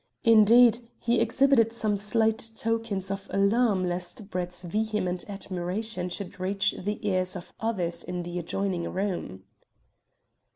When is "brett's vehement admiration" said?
4.31-6.09